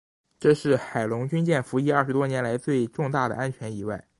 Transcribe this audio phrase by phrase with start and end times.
[0.39, 4.07] 这是海龙军舰服役二十多年来最重大的安全意外。